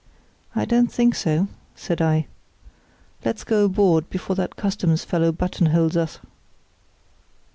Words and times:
"I 0.55 0.65
don't 0.65 0.91
think 0.91 1.13
so," 1.13 1.47
said 1.75 2.01
I. 2.01 2.25
"Let's 3.23 3.43
go 3.43 3.65
aboard 3.65 4.09
before 4.09 4.35
that 4.35 4.55
Customs 4.55 5.05
fellow 5.05 5.31
buttonholes 5.31 5.95
us." 5.95 6.17